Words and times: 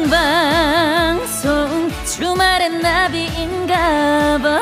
생방송 0.00 1.90
주말엔 2.06 2.80
나비인가 2.80 4.38
봐 4.38 4.60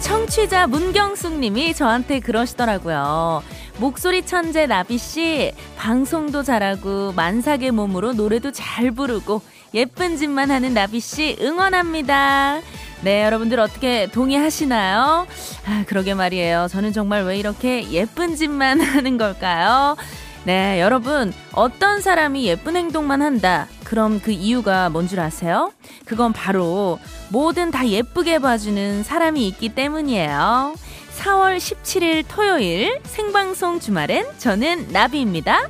청취자 0.00 0.66
문경숙 0.68 1.34
님이 1.40 1.74
저한테 1.74 2.20
그러시더라고요. 2.20 3.42
목소리 3.76 4.24
천재 4.24 4.64
나비 4.64 4.96
씨, 4.96 5.52
방송도 5.76 6.42
잘하고 6.42 7.12
만삭의 7.12 7.72
몸으로 7.72 8.14
노래도 8.14 8.50
잘 8.50 8.92
부르고 8.92 9.42
예쁜 9.74 10.16
짓만 10.16 10.50
하는 10.50 10.72
나비 10.72 11.00
씨 11.00 11.36
응원합니다. 11.42 12.62
네, 13.02 13.24
여러분들 13.24 13.60
어떻게 13.60 14.08
동의하시나요? 14.08 15.26
아, 15.66 15.84
그러게 15.86 16.14
말이에요. 16.14 16.66
저는 16.68 16.92
정말 16.92 17.22
왜 17.24 17.38
이렇게 17.38 17.88
예쁜 17.90 18.34
짓만 18.34 18.80
하는 18.82 19.16
걸까요? 19.18 19.96
네, 20.44 20.80
여러분, 20.80 21.32
어떤 21.52 22.00
사람이 22.00 22.44
예쁜 22.46 22.76
행동만 22.76 23.22
한다. 23.22 23.68
그럼 23.84 24.20
그 24.20 24.30
이유가 24.32 24.88
뭔 24.88 25.06
줄 25.06 25.20
아세요? 25.20 25.72
그건 26.06 26.32
바로 26.32 26.98
뭐든 27.30 27.70
다 27.70 27.86
예쁘게 27.86 28.38
봐주는 28.40 29.02
사람이 29.04 29.46
있기 29.48 29.70
때문이에요. 29.70 30.74
4월 31.18 31.56
17일 31.58 32.24
토요일 32.28 33.00
생방송 33.04 33.80
주말엔 33.80 34.26
저는 34.38 34.88
나비입니다. 34.92 35.68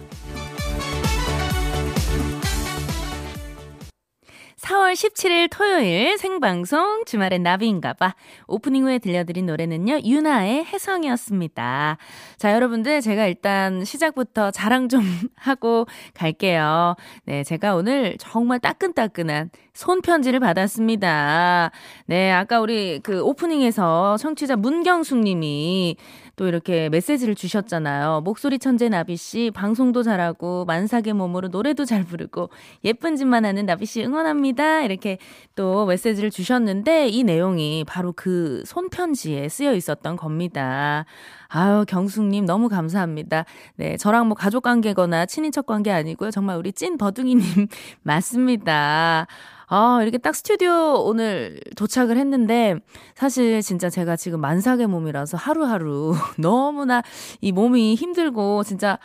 4월 4.68 4.92
17일 4.92 5.48
토요일 5.50 6.18
생방송 6.18 7.04
주말엔 7.06 7.42
나비인가봐. 7.42 8.14
오프닝 8.48 8.84
후에 8.84 8.98
들려드린 8.98 9.46
노래는요, 9.46 10.00
유나의 10.04 10.66
혜성이었습니다. 10.66 11.96
자, 12.36 12.52
여러분들, 12.52 13.00
제가 13.00 13.26
일단 13.26 13.82
시작부터 13.82 14.50
자랑 14.50 14.90
좀 14.90 15.00
하고 15.36 15.86
갈게요. 16.12 16.96
네, 17.24 17.44
제가 17.44 17.76
오늘 17.76 18.16
정말 18.18 18.58
따끈따끈한 18.60 19.48
손편지를 19.78 20.40
받았습니다. 20.40 21.70
네, 22.06 22.32
아까 22.32 22.60
우리 22.60 22.98
그 22.98 23.22
오프닝에서 23.22 24.16
청취자 24.16 24.56
문경숙 24.56 25.20
님이 25.20 25.96
또 26.34 26.48
이렇게 26.48 26.88
메시지를 26.88 27.36
주셨잖아요. 27.36 28.22
목소리 28.24 28.58
천재 28.58 28.88
나비 28.88 29.16
씨, 29.16 29.52
방송도 29.54 30.02
잘하고, 30.02 30.64
만삭의 30.64 31.12
몸으로 31.14 31.48
노래도 31.48 31.84
잘 31.84 32.04
부르고, 32.04 32.50
예쁜 32.84 33.16
짓만 33.16 33.44
하는 33.44 33.66
나비 33.66 33.86
씨 33.86 34.04
응원합니다. 34.04 34.82
이렇게 34.82 35.18
또 35.54 35.86
메시지를 35.86 36.30
주셨는데, 36.30 37.08
이 37.08 37.22
내용이 37.24 37.84
바로 37.86 38.12
그 38.12 38.62
손편지에 38.66 39.48
쓰여 39.48 39.74
있었던 39.74 40.16
겁니다. 40.16 41.06
아유, 41.50 41.84
경숙님 41.88 42.44
너무 42.44 42.68
감사합니다. 42.68 43.44
네, 43.76 43.96
저랑 43.96 44.28
뭐 44.28 44.34
가족 44.36 44.62
관계거나 44.64 45.24
친인척 45.24 45.64
관계 45.64 45.90
아니고요. 45.90 46.30
정말 46.30 46.58
우리 46.58 46.72
찐 46.72 46.98
버둥이님 46.98 47.68
맞습니다. 48.02 49.26
아, 49.70 49.98
이렇게 50.02 50.18
딱 50.18 50.34
스튜디오 50.34 51.02
오늘 51.04 51.60
도착을 51.76 52.18
했는데, 52.18 52.76
사실 53.14 53.62
진짜 53.62 53.88
제가 53.88 54.16
지금 54.16 54.40
만삭의 54.40 54.86
몸이라서 54.88 55.38
하루하루 55.38 56.14
너무나 56.38 57.02
이 57.40 57.52
몸이 57.52 57.94
힘들고, 57.94 58.62
진짜, 58.64 58.98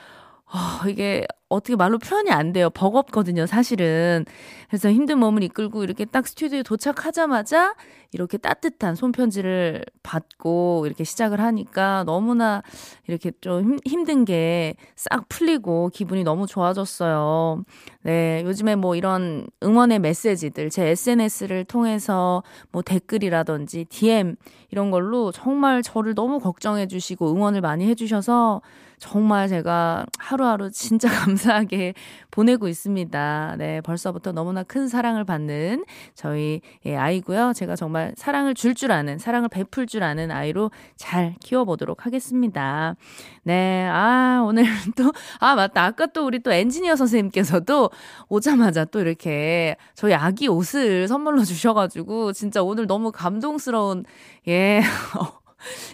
어, 0.54 0.88
이게 0.88 1.26
어떻게 1.50 1.76
말로 1.76 1.98
표현이 1.98 2.30
안 2.32 2.52
돼요. 2.54 2.70
버겁거든요, 2.70 3.46
사실은. 3.48 4.24
그래서 4.70 4.92
힘든 4.92 5.18
몸을 5.20 5.44
이끌고 5.44 5.84
이렇게 5.84 6.06
딱 6.06 6.28
스튜디오에 6.28 6.62
도착하자마자 6.64 7.76
이렇게 8.12 8.38
따뜻한 8.38 8.96
손편지를 8.96 9.84
받고 10.04 10.84
이렇게 10.86 11.04
시작을 11.04 11.40
하니까 11.42 12.04
너무나 12.06 12.62
이렇게 13.08 13.32
좀 13.42 13.78
힘 13.86 14.06
든 14.06 14.26
게 14.26 14.76
싹 14.96 15.28
풀리고 15.30 15.90
기분이 15.94 16.24
너무 16.24 16.46
좋아졌어요. 16.48 17.64
네, 18.04 18.42
요즘에 18.46 18.76
뭐 18.76 18.96
이런 18.96 19.48
응원의 19.64 20.00
메시지들 20.00 20.70
제 20.70 20.88
SNS를 20.90 21.66
통해서 21.66 22.44
뭐 22.72 22.82
댓글이라든지 22.84 23.86
DM 23.86 24.36
이런 24.72 24.92
걸로 24.92 25.32
정말 25.32 25.82
저를 25.84 26.14
너무 26.16 26.40
걱정해 26.40 26.88
주시고 26.88 27.32
응원을 27.32 27.62
많이 27.62 27.88
해 27.88 27.96
주셔서 27.96 28.62
정말 29.04 29.50
제가 29.50 30.06
하루하루 30.18 30.72
진짜 30.72 31.10
감사하게 31.28 31.94
보내고 32.32 32.70
있습니다. 32.70 33.56
네, 33.58 33.82
벌써부터 33.82 34.32
너무나 34.32 34.64
큰 34.64 34.88
사랑을 34.88 35.26
받는 35.26 35.84
저희 36.16 36.62
예, 36.86 36.96
아이고요. 36.96 37.52
제가 37.54 37.76
정말 37.76 38.14
사랑을 38.16 38.54
줄줄 38.54 38.94
아는, 38.94 39.18
사랑을 39.18 39.50
베풀 39.50 39.88
줄 39.88 40.04
아는 40.04 40.32
아이로 40.32 40.72
잘 40.96 41.36
키워보도록 41.42 42.06
하겠습니다. 42.06 42.96
네, 43.44 43.86
아, 43.92 44.42
오늘 44.48 44.64
또, 44.96 45.12
아, 45.40 45.56
맞다. 45.56 45.84
아까 45.84 46.06
또 46.06 46.26
우리 46.26 46.40
또 46.40 46.54
엔지니어 46.54 46.96
선생님께서도 46.96 47.90
오자마자 48.30 48.86
또 48.86 49.02
이렇게 49.02 49.76
저희 49.96 50.14
아기 50.14 50.48
옷을 50.48 51.10
선물로 51.10 51.44
주셔가지고 51.44 52.32
진짜 52.32 52.64
오늘 52.64 52.88
너무 52.88 53.12
감동스러운, 53.12 54.06
예. 54.48 54.82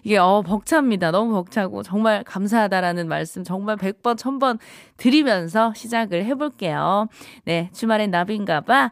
이게 0.04 0.18
어 0.18 0.42
벅찹니다. 0.42 1.12
너무 1.12 1.34
벅차고 1.34 1.84
정말 1.84 2.24
감사하다라는 2.24 3.08
말씀 3.08 3.44
정말 3.44 3.78
100번 3.78 4.18
1000번 4.18 4.60
드리면서 4.98 5.74
시작을 5.76 6.26
해 6.26 6.36
볼게요. 6.36 7.08
네, 7.46 7.70
주말엔 7.74 8.12
나비인가 8.12 8.62
봐. 8.62 8.92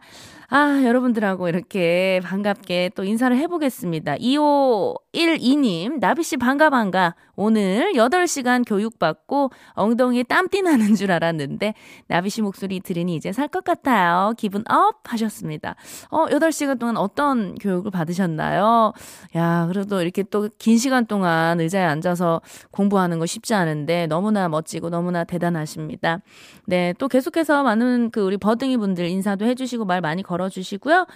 아, 0.50 0.80
여러분들하고 0.82 1.50
이렇게 1.50 2.20
반갑게 2.24 2.92
또 2.94 3.04
인사를 3.04 3.36
해보겠습니다. 3.36 4.16
2512님, 4.16 5.98
나비씨 6.00 6.38
반가 6.38 6.70
반가. 6.70 7.14
오늘 7.40 7.92
8시간 7.94 8.64
교육받고 8.66 9.50
엉덩이에 9.74 10.22
땀띠 10.24 10.62
나는 10.62 10.94
줄 10.94 11.12
알았는데, 11.12 11.74
나비씨 12.08 12.40
목소리 12.42 12.80
들으니 12.80 13.14
이제 13.14 13.30
살 13.30 13.48
것 13.48 13.62
같아요. 13.62 14.32
기분 14.38 14.64
up 14.70 14.96
하셨습니다. 15.04 15.76
어, 16.10 16.26
8시간 16.30 16.78
동안 16.78 16.96
어떤 16.96 17.54
교육을 17.56 17.90
받으셨나요? 17.90 18.92
야, 19.36 19.66
그래도 19.68 20.00
이렇게 20.00 20.22
또 20.22 20.48
긴 20.58 20.78
시간 20.78 21.04
동안 21.06 21.60
의자에 21.60 21.84
앉아서 21.84 22.40
공부하는 22.70 23.18
거 23.18 23.26
쉽지 23.26 23.52
않은데, 23.54 24.06
너무나 24.06 24.48
멋지고 24.48 24.88
너무나 24.88 25.24
대단하십니다. 25.24 26.20
네, 26.66 26.94
또 26.98 27.06
계속해서 27.08 27.62
많은 27.62 28.10
그 28.10 28.22
우리 28.22 28.38
버둥이 28.38 28.78
분들 28.78 29.06
인사도 29.08 29.44
해주시고 29.44 29.84
말 29.84 30.00
많이 30.00 30.22
걸어 30.22 30.37
걸어주시고요. 30.38 31.06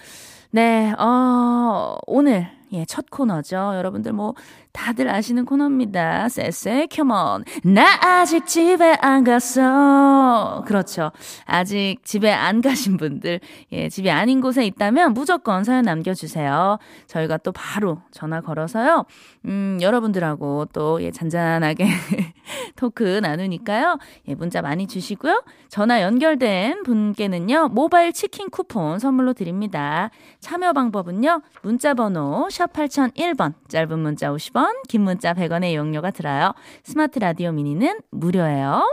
네, 0.55 0.93
어, 0.99 1.95
오늘, 2.05 2.47
예, 2.73 2.85
첫 2.85 3.09
코너죠. 3.09 3.55
여러분들 3.75 4.13
뭐, 4.13 4.35
다들 4.71 5.07
아시는 5.07 5.45
코너입니다. 5.45 6.27
쎄쎄, 6.29 6.87
컴온. 6.91 7.43
나 7.63 7.99
아직 8.03 8.47
집에 8.47 8.95
안 9.01 9.23
갔어. 9.23 10.63
그렇죠. 10.65 11.11
아직 11.45 11.97
집에 12.03 12.31
안 12.31 12.61
가신 12.61 12.97
분들, 12.97 13.39
예, 13.71 13.89
집이 13.89 14.09
아닌 14.09 14.41
곳에 14.41 14.65
있다면 14.65 15.13
무조건 15.13 15.63
사연 15.63 15.85
남겨주세요. 15.85 16.79
저희가 17.05 17.37
또 17.37 17.51
바로 17.51 17.99
전화 18.11 18.41
걸어서요. 18.41 19.05
음, 19.45 19.77
여러분들하고 19.81 20.65
또, 20.73 21.01
예, 21.03 21.11
잔잔하게 21.11 21.85
토크 22.75 23.03
나누니까요. 23.03 23.97
예, 24.27 24.35
문자 24.35 24.63
많이 24.63 24.87
주시고요. 24.87 25.43
전화 25.69 26.01
연결된 26.01 26.81
분께는요, 26.83 27.69
모바일 27.69 28.11
치킨 28.11 28.49
쿠폰 28.49 28.97
선물로 28.97 29.33
드립니다. 29.33 30.09
참여 30.43 30.73
방법은요, 30.73 31.41
문자 31.61 31.93
번호, 31.93 32.49
샵 32.49 32.73
8001번, 32.73 33.53
짧은 33.69 33.97
문자 33.97 34.29
50원, 34.29 34.53
50원, 34.53 34.87
긴 34.89 35.01
문자 35.01 35.33
100원의 35.33 35.71
이용료가 35.71 36.11
들어요. 36.11 36.53
스마트 36.83 37.19
라디오 37.19 37.53
미니는 37.53 38.01
무료예요. 38.11 38.83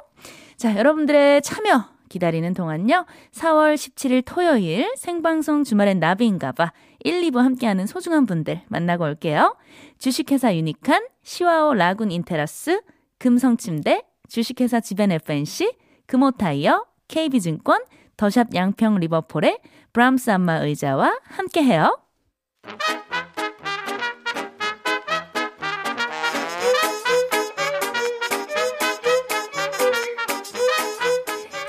자, 0.56 0.76
여러분들의 0.76 1.42
참여 1.42 1.86
기다리는 2.08 2.54
동안요. 2.54 3.04
4월 3.32 3.74
17일 3.74 4.22
토요일 4.24 4.92
생방송 4.96 5.64
주말엔 5.64 5.98
나비인가봐 5.98 6.72
1, 7.00 7.20
2부 7.22 7.38
함께하는 7.38 7.86
소중한 7.86 8.26
분들 8.26 8.62
만나고 8.68 9.04
올게요. 9.04 9.56
주식회사 9.98 10.54
유니칸, 10.54 11.04
시와오 11.24 11.74
라군 11.74 12.12
인테라스, 12.12 12.80
금성침대, 13.18 14.04
주식회사 14.28 14.80
지벤 14.80 15.10
FNC, 15.10 15.76
금호타이어, 16.06 16.84
KB증권, 17.08 17.82
더샵 18.20 18.54
양평 18.54 18.96
리버포레 18.96 19.60
브람스 19.94 20.28
안마 20.28 20.56
의자와 20.56 21.20
함께해요. 21.22 21.98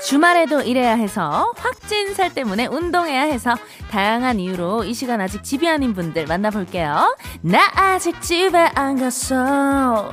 주말에도 0.06 0.60
일해야 0.60 0.92
해서 0.92 1.54
확진 1.56 2.12
살 2.12 2.34
때문에 2.34 2.66
운동해야 2.66 3.22
해서 3.22 3.54
다양한 3.90 4.38
이유로 4.38 4.84
이 4.84 4.92
시간 4.92 5.22
아직 5.22 5.42
집이 5.42 5.66
아닌 5.66 5.94
분들 5.94 6.26
만나볼게요. 6.26 7.16
나 7.40 7.60
아직 7.74 8.20
집에 8.20 8.58
안 8.74 9.00
갔어. 9.00 10.10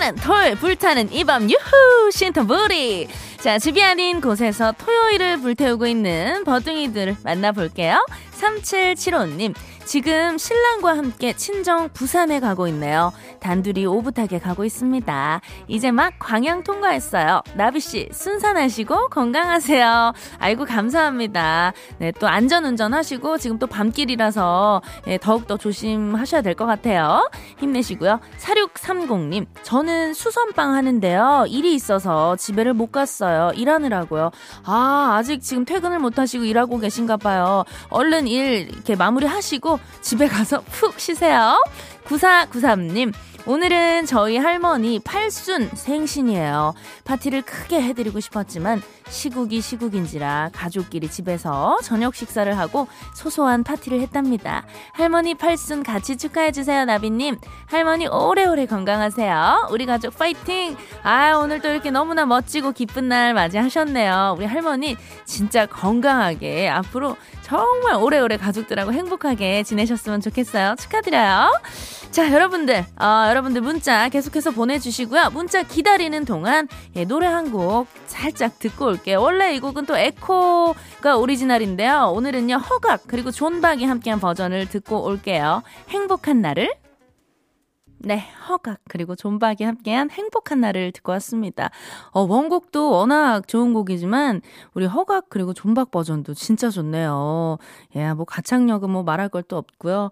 나는 0.00 0.14
토요일 0.14 0.54
불타는 0.54 1.12
이 1.12 1.24
밤 1.24 1.50
유후! 1.50 2.10
신터부리! 2.12 3.08
자 3.40 3.58
집이 3.58 3.82
아닌 3.82 4.20
곳에서 4.20 4.70
토요일을 4.70 5.40
불태우고 5.40 5.88
있는 5.88 6.44
버둥이들 6.44 7.16
만나볼게요. 7.24 8.06
3775님 8.40 9.54
지금 9.92 10.36
신랑과 10.36 10.98
함께 10.98 11.32
친정 11.32 11.88
부산에 11.88 12.40
가고 12.40 12.68
있네요. 12.68 13.10
단둘이 13.40 13.86
오붓하게 13.86 14.38
가고 14.38 14.66
있습니다. 14.66 15.40
이제 15.66 15.90
막 15.90 16.12
광양 16.18 16.62
통과했어요. 16.62 17.40
나비씨, 17.54 18.10
순산하시고 18.12 19.08
건강하세요. 19.08 20.12
아이고, 20.40 20.66
감사합니다. 20.66 21.72
네, 21.96 22.12
또 22.20 22.28
안전운전 22.28 22.92
하시고 22.92 23.38
지금 23.38 23.58
또 23.58 23.66
밤길이라서 23.66 24.82
예, 25.06 25.16
더욱더 25.16 25.56
조심하셔야 25.56 26.42
될 26.42 26.54
것 26.54 26.66
같아요. 26.66 27.30
힘내시고요. 27.56 28.20
4630님, 28.40 29.46
저는 29.62 30.12
수선빵 30.12 30.74
하는데요. 30.74 31.46
일이 31.48 31.72
있어서 31.72 32.36
집에를 32.36 32.74
못 32.74 32.92
갔어요. 32.92 33.52
일하느라고요. 33.54 34.32
아, 34.64 35.14
아직 35.16 35.40
지금 35.40 35.64
퇴근을 35.64 35.98
못 35.98 36.18
하시고 36.18 36.44
일하고 36.44 36.78
계신가 36.78 37.16
봐요. 37.16 37.64
얼른 37.88 38.26
일 38.28 38.68
이렇게 38.70 38.94
마무리 38.94 39.24
하시고 39.26 39.77
집에 40.00 40.28
가서 40.28 40.62
푹 40.70 40.98
쉬세요. 41.00 41.60
9493님, 42.04 43.12
오늘은 43.46 44.06
저희 44.06 44.36
할머니 44.36 44.98
팔순 44.98 45.70
생신이에요. 45.74 46.74
파티를 47.04 47.42
크게 47.42 47.80
해드리고 47.80 48.20
싶었지만 48.20 48.82
시국이 49.10 49.60
시국인지라 49.60 50.50
가족끼리 50.52 51.10
집에서 51.10 51.78
저녁 51.82 52.14
식사를 52.14 52.56
하고 52.58 52.88
소소한 53.14 53.64
파티를 53.64 54.00
했답니다. 54.00 54.64
할머니 54.92 55.34
팔순 55.34 55.82
같이 55.82 56.16
축하해주세요, 56.16 56.84
나비님. 56.84 57.38
할머니 57.66 58.06
오래오래 58.06 58.66
건강하세요. 58.66 59.68
우리 59.70 59.86
가족 59.86 60.16
파이팅! 60.18 60.76
아, 61.02 61.34
오늘 61.36 61.60
또 61.60 61.68
이렇게 61.68 61.90
너무나 61.90 62.26
멋지고 62.26 62.72
기쁜 62.72 63.08
날 63.08 63.34
맞이하셨네요. 63.34 64.34
우리 64.36 64.46
할머니 64.46 64.96
진짜 65.24 65.66
건강하게 65.66 66.68
앞으로 66.68 67.16
정말 67.42 67.94
오래오래 67.94 68.36
가족들하고 68.36 68.92
행복하게 68.92 69.62
지내셨으면 69.62 70.20
좋겠어요. 70.20 70.74
축하드려요. 70.78 71.50
자, 72.10 72.30
여러분들, 72.32 72.84
어, 73.00 73.26
여러분들 73.28 73.60
문자 73.62 74.08
계속해서 74.08 74.50
보내주시고요. 74.50 75.30
문자 75.30 75.62
기다리는 75.62 76.24
동안 76.24 76.68
예, 76.96 77.04
노래 77.04 77.26
한 77.26 77.48
곡 77.48 77.86
살짝 78.06 78.58
듣고 78.58 78.84
올게요. 78.98 79.20
원래 79.20 79.54
이 79.54 79.60
곡은 79.60 79.86
또 79.86 79.96
에코가 79.96 81.16
오리지널인데요. 81.16 82.12
오늘은요, 82.14 82.56
허각, 82.56 83.02
그리고 83.06 83.30
존박이 83.30 83.84
함께한 83.84 84.20
버전을 84.20 84.68
듣고 84.68 85.04
올게요. 85.04 85.62
행복한 85.88 86.40
날을 86.40 86.70
네, 88.00 88.24
허각 88.48 88.78
그리고 88.88 89.16
존박이 89.16 89.64
함께한 89.64 90.10
행복한 90.10 90.60
날을 90.60 90.92
듣고 90.92 91.10
왔습니다. 91.12 91.70
어, 92.12 92.20
원곡도 92.20 92.92
워낙 92.92 93.48
좋은 93.48 93.74
곡이지만 93.74 94.40
우리 94.74 94.86
허각 94.86 95.28
그리고 95.28 95.52
존박 95.52 95.90
버전도 95.90 96.34
진짜 96.34 96.70
좋네요. 96.70 97.58
예, 97.96 98.12
뭐 98.12 98.24
가창력은 98.24 98.88
뭐 98.88 99.02
말할 99.02 99.28
것도 99.28 99.56
없고요. 99.56 100.10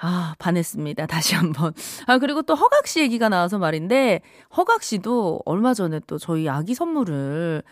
아, 0.00 0.34
반했습니다. 0.40 1.06
다시 1.08 1.36
한번. 1.36 1.72
아, 2.06 2.18
그리고 2.18 2.42
또 2.42 2.56
허각 2.56 2.88
씨 2.88 3.00
얘기가 3.00 3.28
나와서 3.28 3.58
말인데 3.58 4.22
허각 4.56 4.82
씨도 4.82 5.42
얼마 5.44 5.72
전에 5.72 6.00
또 6.08 6.18
저희 6.18 6.48
아기 6.48 6.74
선물을 6.74 7.62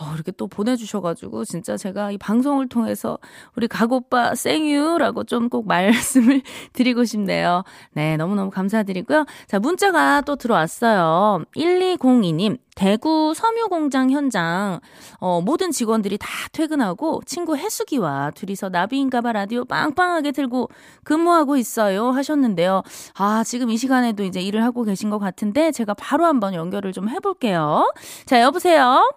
어, 0.00 0.12
이렇게 0.14 0.30
또 0.32 0.46
보내주셔가지고, 0.46 1.44
진짜 1.44 1.76
제가 1.76 2.12
이 2.12 2.18
방송을 2.18 2.68
통해서 2.68 3.18
우리 3.56 3.66
각오빠 3.66 4.34
thank 4.36 4.73
you라고 4.73 5.24
좀 5.24 5.48
꼭 5.48 5.66
말씀을 5.68 6.42
드리고 6.72 7.04
싶네요. 7.04 7.64
네, 7.92 8.16
너무너무 8.16 8.50
감사드리고요. 8.50 9.24
자, 9.46 9.58
문자가 9.58 10.20
또 10.20 10.36
들어왔어요. 10.36 11.44
1202님, 11.56 12.58
대구 12.76 13.32
섬유공장 13.34 14.10
현장, 14.10 14.78
어, 15.18 15.40
모든 15.40 15.70
직원들이 15.72 16.18
다 16.18 16.28
퇴근하고 16.52 17.22
친구 17.26 17.56
해수기와 17.56 18.30
둘이서 18.36 18.68
나비인가봐 18.68 19.32
라디오 19.32 19.64
빵빵하게 19.64 20.30
들고 20.32 20.68
근무하고 21.02 21.56
있어요. 21.56 22.10
하셨는데요. 22.10 22.82
아, 23.16 23.42
지금 23.44 23.70
이 23.70 23.76
시간에도 23.76 24.22
이제 24.22 24.40
일을 24.40 24.62
하고 24.62 24.84
계신 24.84 25.10
것 25.10 25.18
같은데, 25.18 25.72
제가 25.72 25.94
바로 25.94 26.24
한번 26.26 26.54
연결을 26.54 26.92
좀 26.92 27.08
해볼게요. 27.08 27.92
자, 28.26 28.40
여보세요? 28.42 29.10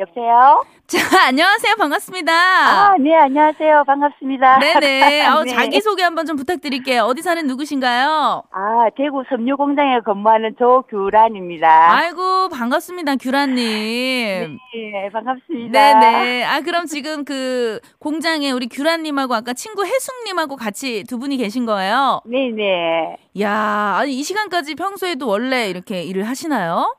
여보세요? 0.00 0.62
자, 0.86 0.98
안녕하세요. 1.28 1.74
반갑습니다. 1.76 2.32
아, 2.32 2.94
네, 2.98 3.14
안녕하세요. 3.14 3.84
반갑습니다. 3.86 4.58
네네. 4.58 5.26
어, 5.26 5.42
네. 5.44 5.50
자기소개 5.50 6.02
한번 6.02 6.24
좀 6.26 6.36
부탁드릴게요. 6.36 7.02
어디 7.02 7.20
사는 7.22 7.46
누구신가요? 7.46 8.42
아, 8.50 8.86
대구 8.96 9.22
섬유공장에 9.28 10.00
근무하는 10.04 10.56
조규란입니다. 10.58 11.92
아이고, 11.96 12.48
반갑습니다. 12.48 13.16
규란님. 13.16 14.58
네, 14.74 15.10
반갑습니다. 15.12 16.00
네네. 16.00 16.44
아, 16.44 16.60
그럼 16.62 16.86
지금 16.86 17.24
그 17.24 17.78
공장에 17.98 18.50
우리 18.50 18.66
규란님하고 18.68 19.34
아까 19.34 19.52
친구 19.52 19.84
혜숙님하고 19.84 20.56
같이 20.56 21.04
두 21.08 21.18
분이 21.18 21.36
계신 21.36 21.66
거예요? 21.66 22.22
네네. 22.24 23.16
야 23.40 23.96
아니, 24.00 24.14
이 24.18 24.22
시간까지 24.22 24.74
평소에도 24.74 25.28
원래 25.28 25.68
이렇게 25.68 26.02
일을 26.02 26.26
하시나요? 26.26 26.96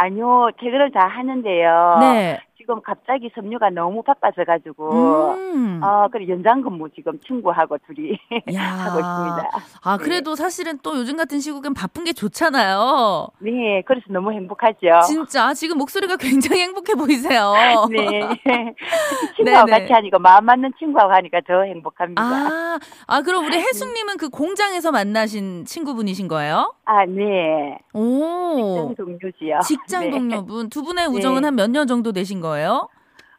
아니요, 0.00 0.50
퇴근을 0.58 0.90
다 0.92 1.06
하는데요. 1.06 1.98
네. 2.00 2.40
지금 2.70 2.80
갑자기 2.82 3.28
섬유가 3.34 3.70
너무 3.70 4.00
바빠져 4.04 4.44
가지고, 4.44 5.32
음. 5.32 5.80
어, 5.82 6.06
그래, 6.06 6.28
연장 6.28 6.62
근무 6.62 6.88
지금 6.90 7.18
친구하고 7.26 7.76
둘이 7.78 8.16
하고 8.54 9.00
있습니다. 9.00 9.50
아, 9.82 9.96
네. 9.96 10.04
그래도 10.04 10.36
네. 10.36 10.42
사실은 10.42 10.78
또 10.84 10.96
요즘 10.96 11.16
같은 11.16 11.40
시국엔 11.40 11.74
바쁜 11.74 12.04
게 12.04 12.12
좋잖아요. 12.12 13.26
네, 13.40 13.82
그래서 13.86 14.04
너무 14.10 14.32
행복하죠. 14.32 15.00
진짜, 15.04 15.52
지금 15.52 15.78
목소리가 15.78 16.16
굉장히 16.16 16.62
행복해 16.62 16.94
보이세요. 16.94 17.54
네. 17.90 18.20
친구하고 19.36 19.66
네네. 19.66 19.80
같이 19.80 19.92
하니까, 19.92 20.20
마음 20.20 20.44
맞는 20.44 20.72
친구하고 20.78 21.12
하니까 21.12 21.40
더 21.44 21.62
행복합니다. 21.62 22.22
아, 22.22 22.78
아 23.08 23.22
그럼 23.22 23.46
우리 23.46 23.58
혜숙 23.58 23.92
님은 23.92 24.16
그 24.16 24.28
공장에서 24.28 24.92
만나신 24.92 25.64
친구분이신 25.64 26.28
거예요? 26.28 26.72
아, 26.84 27.04
네. 27.04 27.78
오. 27.94 28.94
직장 28.94 28.94
동료지요. 28.94 29.58
직장 29.64 30.04
네. 30.04 30.10
동료분. 30.10 30.70
두 30.70 30.84
분의 30.84 31.08
우정은 31.08 31.40
네. 31.42 31.46
한몇 31.48 31.70
년 31.70 31.88
정도 31.88 32.12
되신 32.12 32.40
거예요? 32.40 32.59
거예요? 32.60 32.88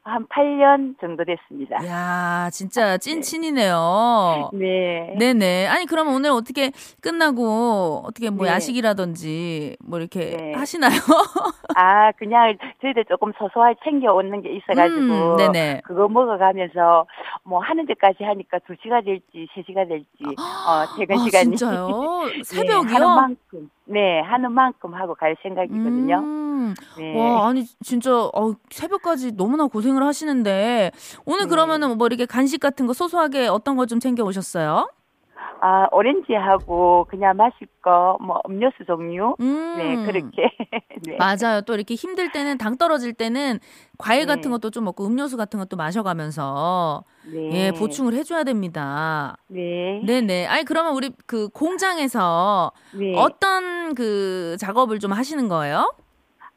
한 0.03 0.25
8년 0.25 0.99
정도 0.99 1.23
됐습니다. 1.23 1.75
야, 1.85 2.49
진짜 2.51 2.97
찐친이네요. 2.97 4.49
네. 4.53 5.15
네네. 5.19 5.67
아니, 5.67 5.85
그러면 5.85 6.15
오늘 6.15 6.31
어떻게 6.31 6.71
끝나고, 7.01 8.01
어떻게 8.07 8.31
뭐 8.31 8.47
네. 8.47 8.51
야식이라든지, 8.53 9.77
뭐 9.85 9.99
이렇게 9.99 10.35
네. 10.35 10.53
하시나요? 10.55 10.89
아, 11.77 12.11
그냥 12.13 12.57
저희들 12.81 13.05
조금 13.05 13.31
소소하게 13.37 13.75
챙겨 13.83 14.11
오는 14.11 14.41
게 14.41 14.49
있어가지고. 14.55 14.99
음, 14.99 15.37
네네. 15.37 15.81
그거 15.85 16.07
먹어가면서, 16.07 17.05
뭐 17.43 17.59
하는 17.59 17.85
데까지 17.85 18.23
하니까 18.23 18.57
2시가 18.57 19.05
될지, 19.05 19.47
3시가 19.55 19.87
될지, 19.87 20.07
어, 20.41 20.97
퇴근 20.97 21.15
아, 21.19 21.23
시간이. 21.25 21.55
진짜요? 21.57 21.85
새벽이요? 22.43 22.81
네, 22.85 22.93
하는 22.93 23.07
만큼. 23.07 23.69
네, 23.91 24.21
하는 24.21 24.53
만큼 24.53 24.93
하고 24.93 25.15
갈 25.15 25.35
생각이거든요. 25.43 26.19
음, 26.19 26.73
네. 26.97 27.17
와, 27.17 27.49
아니, 27.49 27.65
진짜, 27.83 28.15
어, 28.15 28.53
새벽까지 28.69 29.33
너무나 29.33 29.67
고생을 29.67 30.01
하시는데, 30.03 30.91
오늘 31.25 31.41
네. 31.41 31.49
그러면은 31.49 31.97
뭐 31.97 32.07
이렇게 32.07 32.25
간식 32.25 32.59
같은 32.59 32.87
거 32.87 32.93
소소하게 32.93 33.47
어떤 33.47 33.75
거 33.75 33.85
좀 33.85 33.99
챙겨 33.99 34.23
오셨어요? 34.23 34.87
아, 35.61 35.87
오렌지하고 35.91 37.05
그냥 37.09 37.37
마실 37.37 37.67
거, 37.81 38.17
뭐, 38.19 38.41
음료수 38.49 38.83
종류. 38.85 39.35
음. 39.39 39.75
네, 39.77 39.95
그렇게. 40.05 40.49
네. 41.05 41.17
맞아요. 41.17 41.61
또 41.61 41.73
이렇게 41.75 41.93
힘들 41.95 42.29
때는, 42.31 42.57
당 42.57 42.77
떨어질 42.77 43.13
때는 43.13 43.59
과일 43.97 44.25
네. 44.25 44.35
같은 44.35 44.49
것도 44.51 44.71
좀 44.71 44.85
먹고 44.85 45.05
음료수 45.05 45.37
같은 45.37 45.59
것도 45.59 45.77
마셔가면서. 45.77 47.03
네. 47.31 47.49
예, 47.51 47.71
보충을 47.71 48.13
해줘야 48.13 48.43
됩니다. 48.43 49.37
네. 49.47 50.01
네네. 50.03 50.47
아니, 50.47 50.63
그러면 50.63 50.93
우리 50.95 51.11
그 51.27 51.47
공장에서 51.49 52.71
네. 52.91 53.13
어떤 53.15 53.93
그 53.93 54.57
작업을 54.59 54.99
좀 54.99 55.11
하시는 55.11 55.47
거예요? 55.47 55.93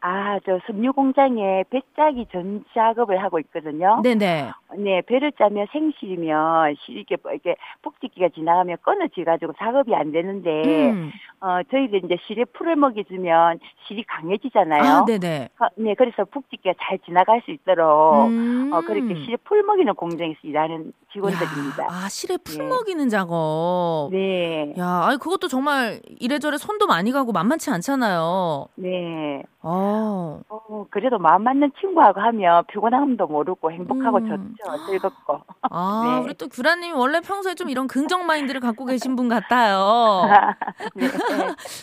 아, 0.00 0.38
저 0.44 0.58
섬유 0.66 0.92
공장에 0.92 1.64
배 1.70 1.80
짜기 1.96 2.26
전 2.30 2.62
작업을 2.74 3.22
하고 3.22 3.38
있거든요. 3.40 4.00
네네. 4.02 4.50
네, 4.78 5.02
배를 5.02 5.32
짜면 5.32 5.66
생실이면 5.72 6.76
이렇게 6.88 7.16
뭐 7.22 7.32
이렇게 7.32 7.56
폭지기가 7.82 8.28
지나가면 8.34 8.78
끊어지 8.82 9.24
가지고 9.24 9.52
작업이 9.58 9.94
안 9.94 10.12
되는데 10.12 10.90
음. 10.90 11.10
어 11.40 11.60
저희들 11.70 12.04
이제 12.04 12.16
실에 12.26 12.44
풀을 12.44 12.76
먹여주면 12.76 13.58
실이 13.86 14.04
강해지잖아요. 14.04 14.82
아, 14.82 15.04
네네. 15.04 15.48
어, 15.60 15.66
네, 15.76 15.94
그래서 15.94 16.24
폭지기가 16.24 16.74
잘 16.80 16.98
지나갈 17.00 17.42
수 17.44 17.50
있도록 17.50 18.28
음. 18.28 18.70
어 18.72 18.80
그렇게 18.82 19.14
실에 19.24 19.36
풀 19.44 19.62
먹이는 19.62 19.94
공장에서 19.94 20.38
일하는 20.42 20.92
직원들입니다. 21.12 21.84
야, 21.84 21.88
아, 21.88 22.08
실에 22.08 22.36
풀 22.38 22.58
네. 22.58 22.68
먹이는 22.68 23.08
작업. 23.08 24.08
네. 24.10 24.74
야, 24.78 25.04
아니 25.04 25.18
그것도 25.18 25.48
정말 25.48 26.00
이래저래 26.18 26.56
손도 26.56 26.86
많이 26.86 27.12
가고 27.12 27.32
만만치 27.32 27.70
않잖아요. 27.70 28.66
네. 28.76 29.42
어. 29.62 30.40
어, 30.48 30.86
그래도 30.90 31.18
마음 31.18 31.42
맞는 31.44 31.72
친구하고 31.80 32.20
하면 32.20 32.64
피곤함도 32.66 33.26
모르고 33.26 33.72
행복하고 33.72 34.18
음. 34.18 34.54
좋죠. 34.56 34.63
즐겁고. 34.86 35.40
아, 35.70 36.02
네. 36.20 36.24
우리 36.24 36.34
또 36.34 36.48
규라님이 36.48 36.92
원래 36.92 37.20
평소에 37.20 37.54
좀 37.54 37.68
이런 37.68 37.86
긍정 37.86 38.26
마인드를 38.26 38.60
갖고 38.60 38.84
계신 38.86 39.16
분 39.16 39.28
같아요. 39.28 40.28
네. 40.96 41.08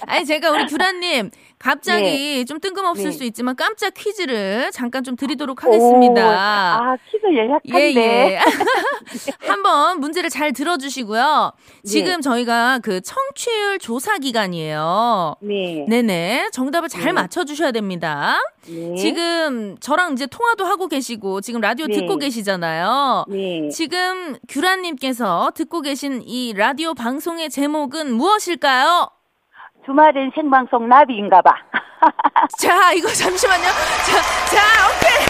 아니, 0.08 0.26
제가 0.26 0.52
우리 0.52 0.66
규라님, 0.66 1.32
갑자기 1.60 2.04
네. 2.04 2.46
좀 2.46 2.60
뜬금없을 2.60 3.06
네. 3.06 3.12
수 3.12 3.24
있지만 3.24 3.56
깜짝 3.56 3.94
퀴즈를 3.94 4.72
잠깐 4.72 5.04
좀 5.04 5.16
드리도록 5.16 5.64
하겠습니다. 5.64 6.26
오, 6.26 6.30
아, 6.32 6.98
퀴즈 7.10 7.26
예약한데. 7.32 7.96
예, 7.96 7.96
예. 7.96 8.40
한번 9.48 10.00
문제를 10.00 10.30
잘 10.30 10.54
들어주시고요. 10.54 11.52
지금 11.84 12.16
네. 12.16 12.22
저희가 12.22 12.80
그 12.82 13.02
청취율 13.02 13.80
조사 13.80 14.18
기간이에요. 14.18 15.36
네. 15.42 15.86
네네. 15.88 16.50
정답을 16.52 16.90
잘 16.90 17.06
네. 17.06 17.12
맞춰주셔야 17.12 17.72
됩니다. 17.72 18.38
네. 18.68 18.96
지금 18.96 19.78
저랑 19.80 20.14
이제 20.14 20.26
통화도 20.28 20.66
하고 20.66 20.88
계시고 20.88 21.42
지금 21.42 21.62
라디오 21.62 21.88
네. 21.88 21.96
듣고 21.96 22.18
계시잖아요. 22.18 22.71
네. 23.28 23.70
지금 23.70 24.36
규란님께서 24.48 25.52
듣고 25.56 25.82
계신 25.82 26.22
이 26.24 26.54
라디오 26.56 26.94
방송의 26.94 27.50
제목은 27.50 28.14
무엇일까요? 28.14 29.10
주말엔 29.86 30.32
생방송 30.36 30.88
나비인가 30.88 31.42
봐. 31.42 31.52
자, 32.60 32.94
이거 32.94 33.08
잠시만요. 33.10 33.64
자, 33.64 34.22
자, 34.52 34.62
오케이. 34.88 35.22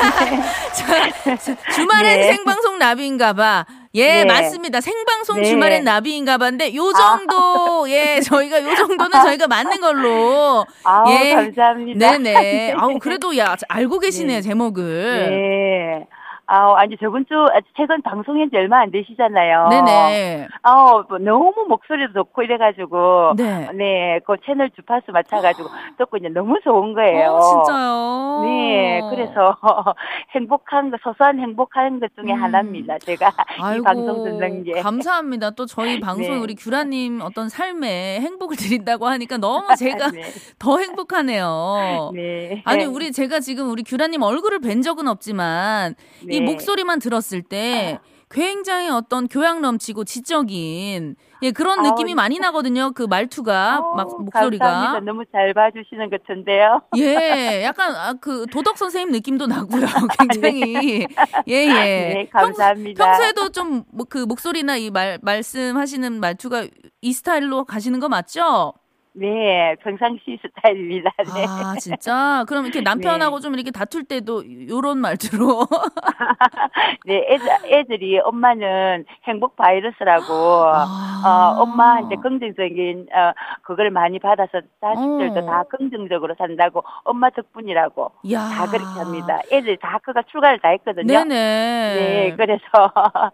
자, 0.72 1.36
자, 1.36 1.56
주말엔 1.72 2.20
네. 2.20 2.32
생방송 2.34 2.78
나비인가 2.78 3.32
봐. 3.32 3.66
예, 3.94 4.22
네. 4.22 4.24
맞습니다. 4.24 4.80
생방송 4.80 5.38
네. 5.42 5.44
주말엔 5.48 5.82
나비인가 5.84 6.38
봐인데 6.38 6.74
요 6.76 6.92
정도 6.92 7.36
아. 7.36 7.88
예 7.88 8.20
저희가 8.20 8.62
요 8.62 8.74
정도는 8.76 9.10
저희가 9.24 9.48
맞는 9.48 9.80
걸로 9.80 10.64
아 10.84 11.04
예. 11.10 11.34
감사합니다. 11.34 12.18
네 12.18 12.18
네. 12.18 12.72
아우 12.76 12.98
그래도 13.00 13.36
야 13.36 13.56
알고 13.68 13.98
계시네 13.98 14.34
네. 14.34 14.40
제목을. 14.42 15.30
네. 15.30 16.06
아, 16.52 16.74
아니 16.76 16.96
저번 16.98 17.24
주 17.26 17.46
최근 17.76 18.02
방송한 18.02 18.50
지 18.50 18.56
얼마 18.56 18.80
안 18.80 18.90
되시잖아요. 18.90 19.68
네네. 19.68 20.48
아, 20.64 21.04
뭐 21.08 21.18
너무 21.18 21.54
목소리도 21.68 22.12
좋고 22.12 22.42
이래가지고 22.42 23.34
네, 23.36 23.68
네, 23.72 24.18
그 24.26 24.34
채널 24.44 24.68
주파수 24.70 25.12
맞춰가지고 25.12 25.68
듣고 25.98 26.16
이제 26.16 26.28
너무 26.28 26.58
좋은 26.64 26.92
거예요. 26.94 27.30
어, 27.30 27.40
진짜요. 27.40 28.40
네, 28.46 29.00
그래서 29.10 29.56
행복한 30.34 30.90
거 30.90 30.96
소소한 31.04 31.38
행복한 31.38 32.00
것 32.00 32.10
중에 32.16 32.32
음. 32.32 32.42
하나입니다. 32.42 32.98
제가 32.98 33.30
아이고, 33.60 33.82
이 33.82 33.84
방송 33.84 34.24
듣는 34.24 34.64
게. 34.64 34.80
감사합니다. 34.80 35.50
또 35.50 35.66
저희 35.66 36.00
방송 36.00 36.34
네. 36.34 36.40
우리 36.40 36.56
규라님 36.56 37.20
어떤 37.22 37.48
삶에 37.48 38.18
행복을 38.22 38.56
드린다고 38.56 39.06
하니까 39.06 39.36
너무 39.36 39.68
제가 39.78 40.10
네. 40.10 40.22
더 40.58 40.78
행복하네요. 40.78 42.10
네. 42.12 42.62
아니 42.64 42.86
우리 42.86 43.12
제가 43.12 43.38
지금 43.38 43.70
우리 43.70 43.84
규라님 43.84 44.22
얼굴을 44.22 44.58
뵌 44.58 44.82
적은 44.82 45.06
없지만 45.06 45.94
이 46.28 46.39
네. 46.40 46.44
목소리만 46.52 46.98
들었을 46.98 47.42
때 47.42 47.98
굉장히 48.32 48.88
어떤 48.88 49.26
교양 49.26 49.60
넘치고 49.60 50.04
지적인 50.04 51.16
예 51.42 51.50
그런 51.50 51.82
느낌이 51.82 52.14
많이 52.14 52.38
나거든요. 52.38 52.92
그 52.92 53.02
말투가 53.02 53.78
어, 53.80 53.94
막 53.96 54.06
목소리가 54.22 54.64
감사합니다. 54.64 55.00
너무 55.00 55.24
잘 55.32 55.52
봐주시는 55.52 56.10
것 56.10 56.22
같은데요. 56.22 56.80
예, 56.98 57.62
약간 57.64 57.92
아, 57.96 58.12
그 58.20 58.46
도덕 58.52 58.78
선생님 58.78 59.10
느낌도 59.10 59.46
나고요. 59.48 59.80
굉장히 60.20 61.06
예예. 61.48 61.68
예. 61.68 62.14
네, 62.14 62.28
감사합니다. 62.32 63.04
평소, 63.04 63.24
에도 63.24 63.48
좀 63.50 63.84
그 64.08 64.18
목소리나 64.18 64.76
이 64.76 64.90
말 64.90 65.18
말씀하시는 65.22 66.20
말투가 66.20 66.66
이 67.00 67.12
스타일로 67.12 67.64
가시는 67.64 67.98
거 67.98 68.08
맞죠? 68.08 68.74
네, 69.12 69.74
평상시 69.82 70.38
스타일입니다. 70.40 71.10
네. 71.34 71.44
아, 71.46 71.74
진짜? 71.80 72.44
그럼 72.46 72.66
이렇게 72.66 72.80
남편하고 73.20 73.36
네. 73.38 73.42
좀 73.42 73.54
이렇게 73.54 73.72
다툴 73.72 74.04
때도 74.04 74.44
요런 74.68 74.98
말투로? 74.98 75.66
네, 77.06 77.26
애들, 77.28 77.48
애들이 77.64 78.20
엄마는 78.20 79.04
행복 79.24 79.56
바이러스라고, 79.56 80.32
아. 80.64 81.54
어, 81.58 81.62
엄마한테 81.62 82.16
긍정적인, 82.16 83.08
어, 83.12 83.32
그걸 83.62 83.90
많이 83.90 84.20
받아서 84.20 84.60
자식들도 84.80 85.40
어. 85.40 85.46
다 85.46 85.64
긍정적으로 85.64 86.36
산다고, 86.38 86.84
엄마 87.02 87.30
덕분이라고. 87.30 88.12
야. 88.30 88.48
다 88.48 88.66
그렇게 88.66 89.00
합니다. 89.00 89.40
애들 89.50 89.76
다 89.78 89.94
학교가 89.94 90.22
출가를 90.30 90.60
다 90.60 90.68
했거든요. 90.68 91.24
네네. 91.24 91.34
네, 91.34 92.34
그래서, 92.36 92.62
어, 92.94 93.30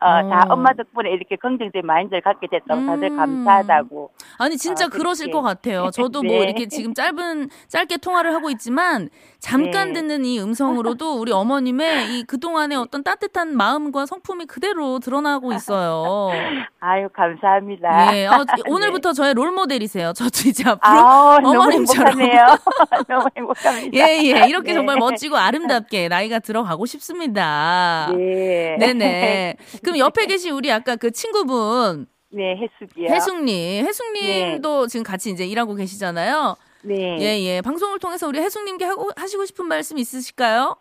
다 0.00 0.44
어. 0.48 0.54
엄마 0.54 0.72
덕분에 0.72 1.10
이렇게 1.10 1.36
긍정적인 1.36 1.84
마인드를 1.86 2.22
갖게 2.22 2.46
됐다고 2.46 2.86
다들 2.86 3.10
음. 3.10 3.16
감사하다고. 3.16 4.10
아니, 4.38 4.56
진짜 4.56 4.86
어, 4.86 4.88
그러 4.88 5.14
그러실 5.18 5.30
것 5.30 5.42
같아요. 5.42 5.90
저도 5.92 6.22
뭐 6.22 6.30
네. 6.30 6.36
뭐 6.36 6.44
이렇게 6.44 6.68
지금 6.68 6.94
짧은 6.94 7.50
짧게 7.68 7.98
통화를 7.98 8.32
하고 8.34 8.50
있지만 8.50 9.08
잠깐 9.40 9.92
네. 9.92 10.00
듣는 10.00 10.24
이 10.24 10.40
음성으로도 10.40 11.16
우리 11.20 11.32
어머님의 11.32 12.18
이 12.18 12.24
그동안의 12.24 12.78
어떤 12.78 13.02
따뜻한 13.02 13.56
마음과 13.56 14.06
성품이 14.06 14.46
그대로 14.46 14.98
드러나고 15.00 15.52
있어요. 15.52 16.30
아유, 16.80 17.08
감사합니다. 17.12 18.10
네. 18.12 18.26
어, 18.26 18.44
오늘부터 18.68 19.10
네. 19.10 19.14
저의 19.14 19.34
롤 19.34 19.50
모델이세요. 19.50 20.12
저도 20.12 20.48
이제 20.48 20.64
앞으로 20.68 20.98
아, 20.98 21.38
어머님처럼. 21.42 22.18
너무 23.08 23.28
행복합니다. 23.36 23.96
예, 23.96 24.18
예. 24.22 24.48
이렇게 24.48 24.68
네. 24.68 24.74
정말 24.74 24.96
멋지고 24.96 25.36
아름답게 25.36 26.08
나이가 26.08 26.38
들어가고 26.38 26.86
싶습니다. 26.86 28.08
네. 28.16 28.76
네네. 28.78 29.56
그럼 29.82 29.98
옆에 29.98 30.26
계신 30.26 30.52
우리 30.52 30.70
아까 30.70 30.96
그 30.96 31.10
친구분 31.10 32.06
네, 32.30 32.56
해숙이요. 32.56 33.08
해숙님, 33.08 33.86
해숙님도 33.86 34.82
네. 34.82 34.88
지금 34.88 35.04
같이 35.04 35.30
이제 35.30 35.46
일하고 35.46 35.74
계시잖아요. 35.74 36.56
네. 36.82 37.16
예, 37.20 37.40
예. 37.40 37.60
방송을 37.62 37.98
통해서 37.98 38.28
우리 38.28 38.38
해숙님께 38.40 38.84
하고 38.84 39.10
하시고 39.16 39.44
싶은 39.46 39.66
말씀 39.66 39.98
있으실까요? 39.98 40.76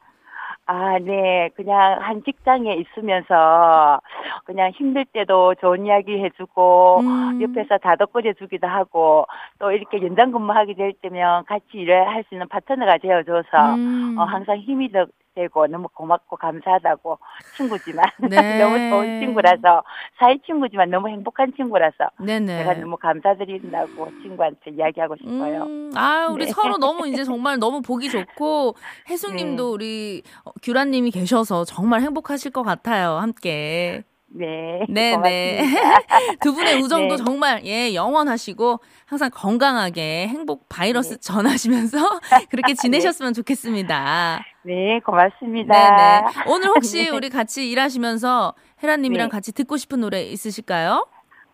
아, 0.70 1.00
네. 1.00 1.50
그냥 1.56 1.98
한 2.01 2.22
직장에 2.25 2.75
있으면서 2.75 4.01
그냥 4.44 4.72
힘들 4.72 5.06
때도 5.06 5.56
좋은 5.62 5.86
이야기 5.86 6.22
해주고 6.22 7.00
음. 7.00 7.42
옆에서 7.42 7.77
다독거려 7.77 8.34
주기도 8.34 8.68
하고 8.68 9.25
또 9.60 9.72
이렇게 9.72 10.01
연장 10.06 10.32
근무하게 10.34 10.74
될 10.75 10.94
때면 11.01 11.46
같이 11.46 11.66
일을 11.74 12.08
할 12.10 12.25
수 12.27 12.36
있는 12.36 12.50
파트너가 12.50 12.98
되어줘서 12.98 13.75
음. 13.75 14.18
어, 14.20 14.25
항상 14.25 14.58
힘이 14.58 14.92
더 14.92 15.06
되고 15.38 15.67
너무 15.67 15.88
고맙고 15.94 16.36
감사하다고 16.38 17.20
친구지만 17.56 18.06
네. 18.27 18.36
너무 18.58 18.77
좋은 18.89 19.20
친구라서 19.20 19.84
사이 20.17 20.39
친구지만 20.46 20.89
너무 20.89 21.10
행복한 21.10 21.53
친구라서 21.56 22.10
네네. 22.20 22.58
제가 22.58 22.74
너무 22.74 22.98
감사드린다고 22.98 24.10
친구한테 24.24 24.72
이야기하고 24.72 25.15
싶어요. 25.17 25.63
음, 25.63 25.91
아 25.96 26.27
우리 26.32 26.46
네. 26.46 26.51
서로 26.51 26.77
너무 26.77 27.08
이제 27.08 27.24
정말 27.24 27.60
너무 27.60 27.82
보기 27.82 28.10
좋고 28.10 28.75
혜숙님도 29.10 29.63
네. 29.63 29.72
우리 29.72 30.24
규란님이 30.63 31.12
계셔서 31.12 31.65
정말 31.65 32.01
행복하실 32.01 32.51
것 32.51 32.63
같아요 32.63 33.17
함께. 33.17 34.03
네. 34.38 34.86
네, 34.88 35.17
네. 35.17 35.62
두 36.41 36.53
분의 36.53 36.82
우정도 36.82 37.17
네. 37.17 37.24
정말 37.24 37.65
예, 37.65 37.94
영원하시고 37.94 38.79
항상 39.06 39.29
건강하게 39.34 40.27
행복 40.27 40.70
바이러스 40.70 41.15
네. 41.15 41.17
전하시면서 41.20 41.98
그렇게 42.50 42.74
네. 42.74 42.75
지내셨으면 42.75 43.34
네. 43.34 43.36
좋겠습니다. 43.36 44.44
네, 44.63 45.00
고맙습니다. 45.06 45.74
네, 45.74 46.22
네. 46.22 46.44
오늘 46.48 46.67
혹시 46.70 47.06
네. 47.06 47.10
우리 47.10 47.29
같이 47.29 47.70
일하시면서 47.72 48.53
헤라 48.84 48.98
님이랑 48.98 49.29
같이 49.29 49.51
듣고 49.51 49.77
싶은 49.77 50.01
노래 50.01 50.24
있으실까요? 50.24 51.08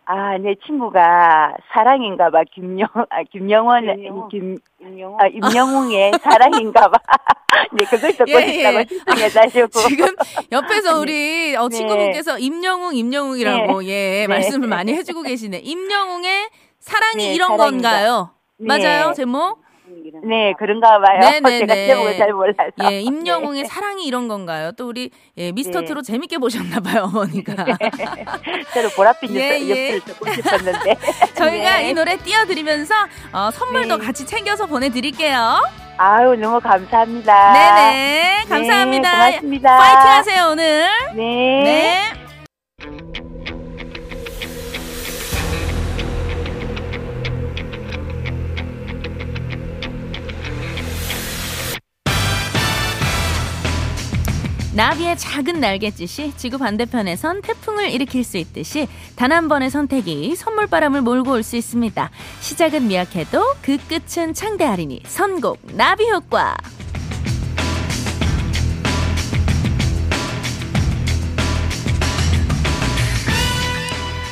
아, 0.06 0.36
내 0.38 0.54
친구가 0.66 1.54
사랑인가 1.72 2.30
봐 2.30 2.42
김영 2.54 2.86
아, 2.94 3.22
김영원 3.30 3.86
김, 3.96 4.28
김 4.28 4.58
임영웅 4.80 5.18
아, 5.18 5.26
임영웅의 5.26 6.12
사랑인가 6.22 6.88
봐. 6.88 6.98
네, 7.72 7.84
그걸 7.84 8.12
듣고 8.12 8.30
예, 8.32 8.46
싶다고 8.52 8.78
예. 8.80 8.84
신청해가지고 8.88 9.66
지금 9.88 10.06
옆에서 10.52 10.98
우리 10.98 11.56
어, 11.56 11.68
친구분께서 11.68 12.38
임영웅 12.38 12.96
임영웅이라고 12.96 13.80
네. 13.80 13.88
예 13.88 14.20
네. 14.20 14.26
말씀을 14.26 14.68
많이 14.68 14.92
해 14.92 15.02
주고 15.02 15.22
계시네. 15.22 15.58
임영웅의 15.58 16.48
사랑이 16.80 17.16
네, 17.16 17.34
이런 17.34 17.56
사랑인가. 17.56 17.90
건가요? 17.90 18.30
맞아요, 18.58 19.08
네. 19.08 19.14
제목? 19.14 19.63
네, 20.26 20.54
그런가 20.58 20.98
봐요. 20.98 21.20
네네네. 21.20 21.58
제가 21.58 21.74
제목을 21.74 22.16
잘 22.16 22.32
몰라서. 22.32 22.58
예, 22.90 23.00
임영웅의 23.00 23.62
네. 23.62 23.68
사랑이 23.68 24.06
이런 24.06 24.28
건가요? 24.28 24.72
또 24.72 24.88
우리 24.88 25.10
예, 25.36 25.52
미스터 25.52 25.80
네. 25.80 25.86
트롯 25.86 26.04
재밌게 26.04 26.38
보셨나 26.38 26.80
봐요, 26.80 27.04
어머니가. 27.04 27.54
저도 28.72 28.88
보랏빛 28.90 29.34
예, 29.34 29.60
예. 29.60 29.98
듣고 30.00 30.32
싶었는데. 30.32 30.96
저희가 31.34 31.76
네. 31.78 31.90
이 31.90 31.92
노래 31.92 32.16
띄워드리면서 32.16 32.94
어, 33.32 33.50
선물도 33.50 33.98
네. 33.98 34.06
같이 34.06 34.24
챙겨서 34.24 34.66
보내드릴게요. 34.66 35.60
아유, 35.98 36.34
너무 36.36 36.58
감사합니다. 36.60 37.52
네네. 37.52 38.44
감사합니다. 38.48 39.10
네, 39.10 39.30
고맙습니다. 39.30 39.78
파이팅 39.78 40.10
하세요, 40.10 40.48
오늘. 40.50 40.88
네. 41.14 41.62
네. 41.64 43.23
나비의 54.74 55.16
작은 55.16 55.60
날갯짓이 55.60 56.32
지구 56.36 56.58
반대편에선 56.58 57.42
태풍을 57.42 57.90
일으킬 57.90 58.24
수 58.24 58.36
있듯이 58.38 58.88
단 59.14 59.34
한 59.34 59.48
번의 59.48 59.70
선택이 59.70 60.36
선물바람을 60.36 61.00
몰고 61.02 61.32
올 61.32 61.42
수 61.44 61.56
있습니다. 61.56 62.10
시작은 62.40 62.86
미약해도 62.88 63.54
그 63.62 63.76
끝은 63.88 64.32
창대하리니 64.34 65.02
선곡 65.06 65.58
나비 65.76 66.08
효과. 66.10 66.56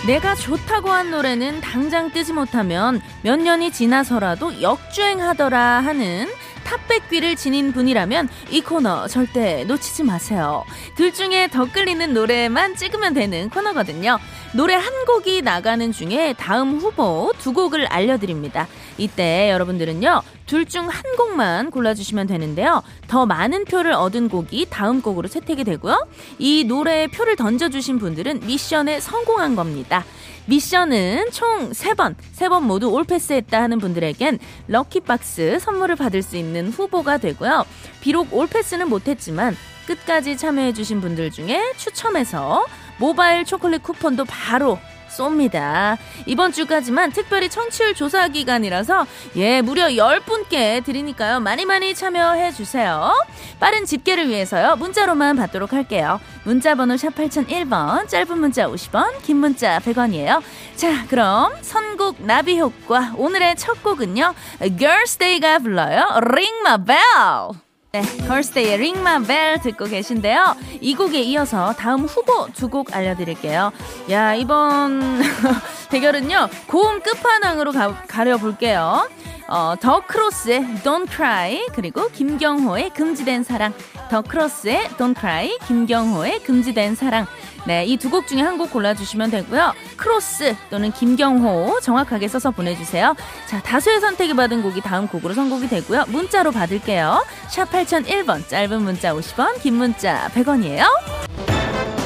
내가 0.07 0.35
좋다고 0.35 0.91
한 0.91 1.11
노래는 1.13 1.61
당장 1.61 2.11
뜨지 2.11 2.33
못하면 2.33 3.01
몇 3.23 3.37
년이 3.39 3.71
지나서라도 3.71 4.61
역주행하더라 4.61 5.81
하는 5.81 6.27
탑백귀를 6.73 7.37
지닌 7.37 7.73
분이라면 7.73 8.31
이 8.51 8.63
코너 8.63 9.07
절대 9.07 9.65
놓치지 9.65 10.05
마세요. 10.05 10.65
둘 10.97 11.13
중에 11.13 11.49
더 11.49 11.71
끌리는 11.71 12.15
노래만 12.15 12.77
찍으면 12.77 13.13
되는 13.13 13.51
코너거든요. 13.51 14.19
노래 14.55 14.75
한 14.75 15.05
곡이 15.05 15.43
나가는 15.43 15.93
중에 15.93 16.35
다음 16.39 16.79
후보 16.79 17.33
두 17.39 17.53
곡을 17.53 17.87
알려드립니다. 17.87 18.69
이때 18.97 19.51
여러분들은요, 19.51 20.23
둘 20.53 20.67
중 20.67 20.87
한 20.87 21.03
곡만 21.17 21.71
골라주시면 21.71 22.27
되는데요. 22.27 22.83
더 23.09 23.25
많은 23.25 23.65
표를 23.65 23.93
얻은 23.93 24.29
곡이 24.29 24.67
다음 24.69 25.01
곡으로 25.01 25.27
채택이 25.27 25.65
되고요. 25.65 26.07
이 26.39 26.65
노래에 26.65 27.07
표를 27.07 27.37
던져주신 27.37 27.99
분들은 27.99 28.41
미션에 28.47 29.01
성공한 29.01 29.57
겁니다. 29.57 30.05
미션은 30.45 31.31
총 31.31 31.71
3번, 31.71 32.17
3번 32.37 32.65
모두 32.65 32.91
올패스했다 32.91 33.63
하는 33.63 33.79
분들에겐 33.79 34.39
럭키박스 34.69 35.59
선물을 35.59 35.97
받을 35.97 36.21
수 36.21 36.37
있는 36.37 36.69
후보가 36.69 37.17
되고요. 37.17 37.65
비록 38.03 38.35
올패스는 38.35 38.91
못했지만 38.91 39.57
끝까지 39.87 40.37
참여해주신 40.37 41.01
분들 41.01 41.31
중에 41.31 41.73
추첨해서 41.79 42.67
모바일 42.99 43.47
초콜릿 43.47 43.83
쿠폰도 43.83 44.27
바로 44.27 44.79
쏩니다. 45.17 45.99
이번 46.27 46.53
주까지만 46.53 47.13
특별히 47.13 47.49
청취율 47.49 47.95
조사 47.95 48.29
기간이라서 48.29 49.07
예, 49.37 49.63
무려 49.63 49.87
10분께 49.89 50.85
드리니까요. 50.85 51.41
많이 51.41 51.65
많이 51.65 51.95
참여해 51.95 52.53
주세요. 52.53 53.13
빠른 53.61 53.85
집계를 53.85 54.29
위해서요. 54.29 54.77
문자로만 54.77 55.37
받도록 55.37 55.73
할게요. 55.73 56.21
문자 56.45 56.75
번호 56.75 56.97
샵 56.97 57.15
8001번, 57.15 58.09
짧은 58.09 58.39
문자 58.39 58.67
50원, 58.67 59.23
긴 59.23 59.37
문자 59.37 59.79
100원이에요. 59.79 60.43
자, 60.77 61.07
그럼 61.09 61.53
선곡 61.61 62.25
나비 62.25 62.59
효과 62.59 63.13
오늘의 63.17 63.57
첫 63.57 63.83
곡은요. 63.83 64.35
Girls 64.79 65.19
Day가 65.19 65.59
불러요. 65.61 66.09
Ring 66.17 66.57
my 66.67 66.79
bell. 66.85 67.62
네, 67.95 68.01
걸스데이의 68.27 68.89
My 68.97 69.23
Bell 69.23 69.61
듣고 69.61 69.85
계신데요. 69.85 70.57
이 70.81 70.95
곡에 70.95 71.21
이어서 71.21 71.75
다음 71.75 72.05
후보 72.05 72.49
두 72.55 72.71
곡 72.71 72.97
알려드릴게요. 72.97 73.71
야, 74.11 74.35
이번 74.35 75.21
대결은요, 75.91 76.49
고음 76.69 77.03
끝판왕으로 77.03 77.73
가, 77.73 77.95
가려볼게요. 78.09 79.11
어, 79.47 79.75
더 79.79 80.01
크로스의 80.07 80.61
Don't 80.83 81.11
Cry, 81.15 81.67
그리고 81.75 82.09
김경호의 82.09 82.95
금지된 82.95 83.45
사랑. 83.45 83.75
더 84.13 84.21
크로스의 84.21 84.89
Don't 84.99 85.19
Cry, 85.19 85.57
김경호의 85.67 86.41
금지된 86.43 86.97
사랑. 86.97 87.27
네, 87.67 87.87
이 87.87 87.97
두 87.97 88.11
곡 88.11 88.27
중에 88.27 88.43
한 88.43 88.59
곡 88.59 88.71
골라주시면 88.71 89.31
되고요. 89.31 89.73
크로스 89.97 90.55
또는 90.69 90.93
김경호 90.93 91.81
정확하게 91.81 92.29
써서 92.29 92.51
보내주세요. 92.51 93.17
자, 93.47 93.63
다수의 93.63 94.01
선택이 94.03 94.35
받은 94.35 94.63
곡이 94.63 94.83
다음 94.83 95.09
곡으로 95.09 95.33
선곡이 95.33 95.69
되고요. 95.69 96.05
문자로 96.09 96.51
받을게요. 96.51 97.25
샵 97.49 97.71
8001번, 97.73 98.47
짧은 98.49 98.83
문자 98.83 99.15
50원, 99.15 99.59
긴 99.63 99.77
문자 99.77 100.29
100원이에요. 100.35 102.02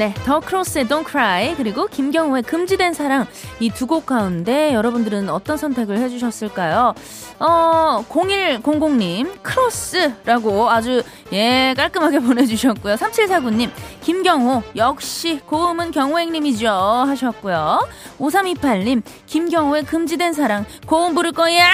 네, 0.00 0.14
더 0.24 0.40
크로스의 0.40 0.86
Don't 0.86 1.06
Cry 1.06 1.54
그리고 1.56 1.86
김경호의 1.86 2.44
금지된 2.44 2.94
사랑 2.94 3.26
이 3.60 3.68
두 3.68 3.86
곡 3.86 4.06
가운데 4.06 4.72
여러분들은 4.72 5.28
어떤 5.28 5.58
선택을 5.58 5.98
해주셨을까요? 5.98 6.94
어, 7.38 8.02
0100님 8.08 9.42
크로스라고 9.42 10.70
아주 10.70 11.02
예 11.34 11.74
깔끔하게 11.76 12.20
보내주셨고요. 12.24 12.94
3749님 12.94 13.70
김경호 14.00 14.62
역시 14.76 15.38
고음은 15.46 15.90
경호행님이죠 15.90 16.66
하셨고요. 16.70 17.86
5328님 18.18 19.02
김경호의 19.26 19.84
금지된 19.84 20.32
사랑 20.32 20.64
고음 20.86 21.14
부를 21.14 21.32
거야 21.32 21.68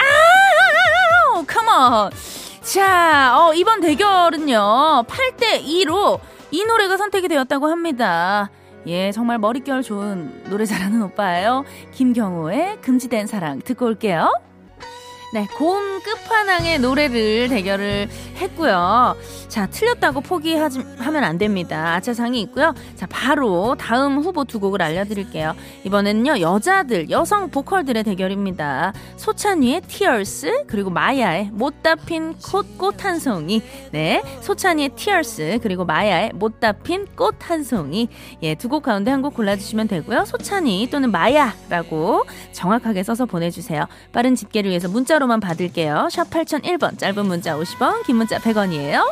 컴온 1.47 2.11
자, 2.67 3.37
어, 3.39 3.55
이번 3.55 3.81
대결은요, 3.81 5.05
8대2로 5.07 6.19
이 6.51 6.65
노래가 6.65 6.97
선택이 6.97 7.29
되었다고 7.29 7.69
합니다. 7.69 8.51
예, 8.89 9.13
정말 9.13 9.39
머릿결 9.39 9.85
좋은 9.85 10.43
노래 10.51 10.65
잘하는 10.65 11.01
오빠예요. 11.03 11.65
김경호의 11.93 12.79
금지된 12.81 13.29
사랑 13.29 13.61
듣고 13.61 13.87
올게요. 13.87 14.33
네, 15.37 15.47
고음 15.55 16.01
끝판왕의 16.01 16.79
노래를 16.79 17.51
대결을 17.51 18.09
했고요. 18.37 19.15
자, 19.49 19.67
틀렸다고 19.67 20.23
포기하면 20.23 21.25
안 21.25 21.37
됩니다. 21.37 21.95
아차상이 21.95 22.41
있고요. 22.43 22.73
자, 22.95 23.07
바로 23.07 23.75
다음 23.79 24.19
후보 24.19 24.45
두 24.45 24.59
곡을 24.61 24.81
알려드릴게요. 24.81 25.55
이번에는요, 25.85 26.41
여자들, 26.41 27.11
여성 27.11 27.51
보컬들의 27.51 28.03
대결입니다. 28.05 28.95
소찬이의 29.17 29.83
Tears, 29.83 30.65
그리고 30.69 30.89
마야의 30.89 31.51
못다 31.53 31.97
핀 31.97 32.33
꽃, 32.39 32.79
꽃 32.79 33.05
한 33.05 33.19
송이. 33.19 33.61
네, 33.93 34.23
소찬이의 34.41 34.91
Tears, 34.97 35.59
그리고 35.63 35.85
마야의 35.85 36.31
못다 36.33 36.73
핀 36.73 37.05
꽃 37.15 37.37
한 37.43 37.63
송이. 37.63 38.09
예, 38.43 38.55
두 38.55 38.71
곡 38.71 38.85
가운데 38.85 39.11
한 39.11 39.21
곡 39.21 39.35
골라주시면 39.35 39.89
되고요. 39.89 40.25
소찬이 40.25 40.89
또는 40.91 41.11
마야라고 41.11 42.25
정확하게 42.53 43.03
써서 43.03 43.27
보내주세요. 43.27 43.85
빠른 44.13 44.35
집계를 44.35 44.71
위해서 44.71 44.89
문자로 44.89 45.26
만 45.27 45.41
받을게요. 45.41 46.09
샵 46.11 46.31
8001번, 46.31 46.99
짧은 46.99 47.27
문자 47.27 47.57
50원, 47.57 48.05
긴 48.05 48.17
문자 48.17 48.39
100원이에요. 48.39 49.05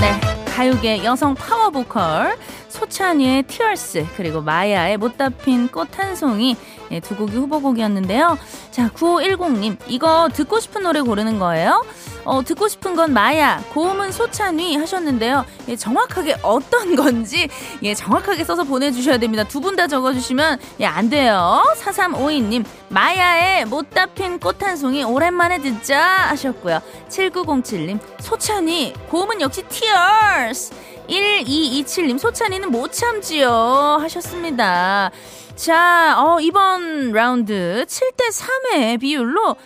네, 0.00 0.20
가요계 0.54 1.04
여성 1.04 1.34
파워 1.34 1.70
보컬 1.70 2.36
소찬이의 2.78 3.42
티얼스 3.44 4.06
그리고 4.16 4.40
마야의 4.40 4.96
못다 4.98 5.28
핀 5.30 5.68
꽃 5.68 5.88
한 5.96 6.14
송이 6.14 6.56
네, 6.90 7.00
두 7.00 7.14
곡이 7.16 7.36
후보곡이었는데요. 7.36 8.38
자, 8.70 8.88
9510님 8.94 9.76
이거 9.88 10.28
듣고 10.32 10.58
싶은 10.58 10.82
노래 10.84 11.02
고르는 11.02 11.38
거예요? 11.38 11.84
어, 12.24 12.42
듣고 12.42 12.66
싶은 12.68 12.94
건 12.96 13.12
마야, 13.12 13.62
고음은 13.74 14.10
소찬위 14.12 14.76
하셨는데요. 14.76 15.44
예, 15.68 15.76
정확하게 15.76 16.36
어떤 16.42 16.96
건지 16.96 17.48
예, 17.82 17.94
정확하게 17.94 18.44
써서 18.44 18.64
보내주셔야 18.64 19.18
됩니다. 19.18 19.44
두 19.44 19.60
분 19.60 19.76
다 19.76 19.86
적어주시면 19.86 20.58
예, 20.80 20.86
안 20.86 21.10
돼요. 21.10 21.62
4352님 21.76 22.64
마야의 22.88 23.66
못다 23.66 24.06
핀 24.06 24.38
꽃 24.38 24.64
한 24.64 24.76
송이 24.76 25.04
오랜만에 25.04 25.60
듣자 25.60 26.00
하셨고요. 26.30 26.80
7907님 27.10 27.98
소찬이 28.20 28.94
고음은 29.10 29.40
역시 29.42 29.62
Tears 29.68 30.72
1227님 31.08 32.18
소찬이는 32.18 32.70
못 32.70 32.92
참지요 32.92 33.98
하셨습니다. 34.00 35.10
자, 35.56 36.14
어, 36.18 36.38
이번 36.40 37.12
라운드 37.12 37.84
7대3의 37.88 39.00
비율로 39.00 39.56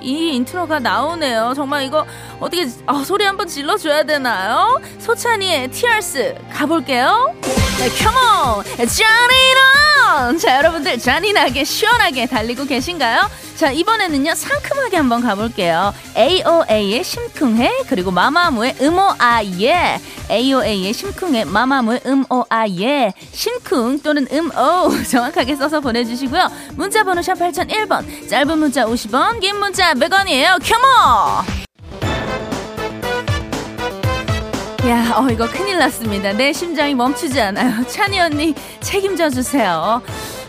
이 0.00 0.34
인트로가 0.36 0.78
나오네요. 0.78 1.52
정말 1.56 1.82
이거 1.84 2.06
어떻게 2.38 2.68
어, 2.86 3.02
소리 3.04 3.24
한번 3.24 3.48
질러줘야 3.48 4.04
되나요? 4.04 4.80
소찬휘의 5.00 5.70
Tears 5.72 6.36
가볼게요. 6.52 7.34
네, 7.78 7.88
Come 8.04 8.38
on! 8.38 8.64
잔인한! 8.86 10.38
자, 10.38 10.56
여러분들 10.58 10.98
잔인하게 10.98 11.64
시원하게 11.64 12.26
달리고 12.26 12.64
계신가요? 12.64 13.28
자, 13.60 13.70
이번에는요, 13.70 14.34
상큼하게 14.34 14.96
한번 14.96 15.20
가볼게요. 15.20 15.92
AOA의 16.16 17.04
심쿵해, 17.04 17.70
그리고 17.90 18.10
마마무의 18.10 18.76
음오아예. 18.80 20.00
AOA의 20.30 20.94
심쿵해, 20.94 21.44
마마무의 21.44 22.00
음오아예. 22.06 23.12
심쿵 23.32 24.00
또는 24.00 24.26
음오 24.32 25.04
정확하게 25.04 25.56
써서 25.56 25.80
보내주시고요. 25.80 26.48
문자번호 26.76 27.20
샵 27.20 27.34
8001번, 27.34 28.30
짧은 28.30 28.58
문자 28.58 28.86
50원, 28.86 29.40
긴 29.40 29.58
문자 29.58 29.92
100원이에요. 29.92 30.58
컴온! 30.64 31.44
야, 34.88 35.12
어, 35.18 35.28
이거 35.30 35.46
큰일 35.50 35.76
났습니다. 35.76 36.32
내 36.32 36.54
심장이 36.54 36.94
멈추지 36.94 37.38
않아요. 37.38 37.86
찬이 37.86 38.18
언니 38.20 38.54
책임져 38.80 39.28
주세요. 39.28 40.00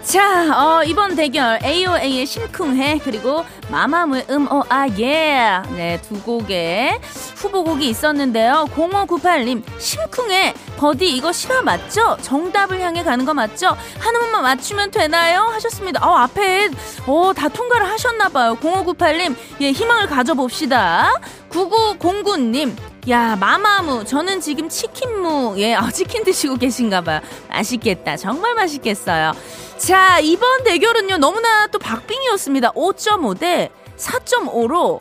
자, 0.03 0.79
어, 0.79 0.83
이번 0.83 1.15
대결 1.15 1.59
AOA의 1.63 2.25
심쿵해 2.25 2.99
그리고 3.03 3.45
마마무의 3.69 4.25
음오 4.29 4.63
아 4.67 4.87
예 4.99 5.61
네, 5.75 6.01
두 6.01 6.19
곡의 6.21 6.99
후보곡이 7.35 7.87
있었는데요. 7.87 8.65
0598님 8.75 9.63
심쿵해 9.79 10.53
버디 10.77 11.07
이거 11.15 11.31
실화 11.31 11.61
맞죠? 11.61 12.17
정답을 12.21 12.81
향해 12.81 13.03
가는 13.03 13.23
거 13.25 13.33
맞죠? 13.33 13.77
하나만 13.99 14.41
맞추면 14.41 14.91
되나요? 14.91 15.41
하셨습니다. 15.53 16.05
어, 16.05 16.15
앞에 16.17 16.69
어, 17.05 17.31
다 17.35 17.47
통과를 17.47 17.87
하셨나 17.87 18.27
봐요. 18.29 18.57
0598님 18.59 19.35
예, 19.61 19.71
희망을 19.71 20.07
가져봅시다. 20.07 21.13
9909님 21.51 22.75
야, 23.09 23.35
마마무. 23.35 24.05
저는 24.05 24.41
지금 24.41 24.69
치킨무. 24.69 25.55
예, 25.57 25.73
어, 25.75 25.89
치킨 25.91 26.23
드시고 26.23 26.57
계신가 26.57 27.01
봐요. 27.01 27.19
맛있겠다. 27.49 28.15
정말 28.15 28.53
맛있겠어요. 28.53 29.33
자, 29.77 30.19
이번 30.19 30.63
대결은요. 30.63 31.17
너무나 31.17 31.65
또 31.67 31.79
박빙이었습니다. 31.79 32.71
5.5 32.73 33.39
대 33.39 33.69
4.5로. 33.97 34.99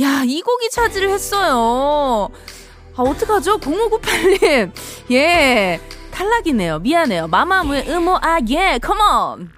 야, 0.00 0.22
이 0.24 0.40
곡이 0.40 0.70
차지를 0.70 1.10
했어요. 1.10 2.30
아, 2.96 3.02
어떡하죠? 3.02 3.58
0598님. 3.58 4.72
예. 5.10 5.80
탈락이네요. 6.10 6.78
미안해요. 6.78 7.28
마마무의 7.28 7.90
음오아예, 7.90 8.78
come 8.80 9.20
on! 9.20 9.50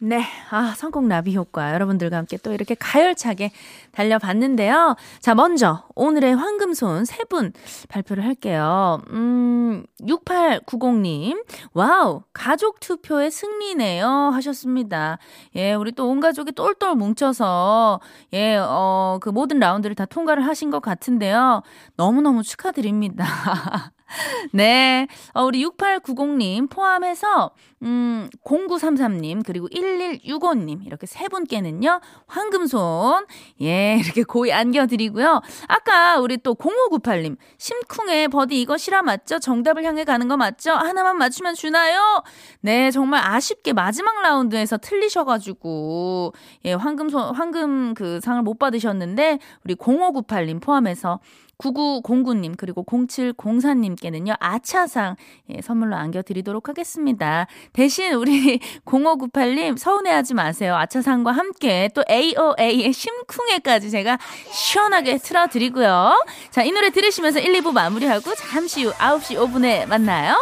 네. 0.00 0.24
아, 0.50 0.74
성공 0.76 1.08
나비 1.08 1.34
효과. 1.36 1.74
여러분들과 1.74 2.16
함께 2.18 2.36
또 2.36 2.52
이렇게 2.52 2.76
가열차게 2.76 3.50
달려봤는데요. 3.90 4.94
자, 5.20 5.34
먼저 5.34 5.82
오늘의 5.96 6.36
황금손 6.36 7.04
세 7.04 7.24
분 7.28 7.52
발표를 7.88 8.24
할게요. 8.24 9.02
음, 9.10 9.84
6890님. 10.00 11.44
Wow. 11.74 12.22
가족 12.32 12.78
투표의 12.80 13.30
승리네요. 13.32 14.06
하셨습니다. 14.34 15.18
예, 15.56 15.74
우리 15.74 15.90
또 15.92 16.08
온 16.08 16.20
가족이 16.20 16.52
똘똘 16.52 16.94
뭉쳐서 16.94 18.00
예, 18.34 18.56
어, 18.56 19.18
그 19.20 19.28
모든 19.30 19.58
라운드를 19.58 19.94
다 19.96 20.04
통과를 20.06 20.46
하신 20.46 20.70
것 20.70 20.80
같은데요. 20.80 21.62
너무너무 21.96 22.42
축하드립니다. 22.44 23.26
네. 24.52 25.06
어, 25.34 25.44
우리 25.44 25.64
6890님 25.64 26.70
포함해서, 26.70 27.50
음, 27.82 28.28
0933님, 28.44 29.42
그리고 29.44 29.68
1165님, 29.68 30.86
이렇게 30.86 31.06
세 31.06 31.28
분께는요, 31.28 32.00
황금손, 32.26 33.26
예, 33.62 33.96
이렇게 34.04 34.22
고이 34.24 34.52
안겨드리고요. 34.52 35.40
아까 35.68 36.18
우리 36.18 36.38
또 36.38 36.54
0598님, 36.54 37.36
심쿵의 37.58 38.28
버디 38.28 38.60
이거 38.60 38.76
실화 38.76 39.02
맞죠? 39.02 39.38
정답을 39.38 39.84
향해 39.84 40.04
가는 40.04 40.26
거 40.28 40.36
맞죠? 40.36 40.72
하나만 40.72 41.18
맞추면 41.18 41.54
주나요? 41.54 42.22
네, 42.60 42.90
정말 42.90 43.22
아쉽게 43.24 43.72
마지막 43.72 44.20
라운드에서 44.22 44.78
틀리셔가지고, 44.78 46.32
예, 46.64 46.72
황금손, 46.72 47.34
황금 47.34 47.94
그 47.94 48.20
상을 48.20 48.40
못 48.42 48.58
받으셨는데, 48.58 49.38
우리 49.64 49.74
0598님 49.74 50.60
포함해서 50.62 51.20
9909님 51.58 52.56
그리고 52.56 52.84
0704님께는요 52.84 54.36
아차상 54.38 55.16
예, 55.50 55.60
선물로 55.60 55.96
안겨드리도록 55.96 56.68
하겠습니다. 56.68 57.46
대신 57.72 58.12
우리 58.12 58.60
0598님 58.86 59.76
서운해하지 59.76 60.34
마세요. 60.34 60.76
아차상과 60.76 61.32
함께 61.32 61.90
또 61.94 62.04
AOA의 62.08 62.92
심쿵에까지 62.92 63.90
제가 63.90 64.18
시원하게 64.52 65.18
틀어드리고요. 65.18 66.24
자 66.50 66.68
이 66.68 66.70
노래 66.70 66.90
들으시면서 66.90 67.38
1, 67.40 67.62
2부 67.62 67.72
마무리하고 67.72 68.34
잠시 68.34 68.84
후 68.84 68.92
9시 68.92 69.36
5분에 69.36 69.86
만나요. 69.88 70.36